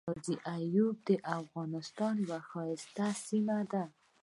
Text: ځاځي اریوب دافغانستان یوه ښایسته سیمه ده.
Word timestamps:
ځاځي 0.07 0.35
اریوب 0.53 0.97
دافغانستان 1.07 2.15
یوه 2.25 2.39
ښایسته 2.49 3.07
سیمه 3.27 3.57
ده. 3.71 3.83